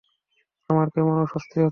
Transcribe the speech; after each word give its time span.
আমার 0.69 0.87
কেমন 0.93 1.15
অস্বস্তি 1.23 1.55
হচ্ছে! 1.55 1.69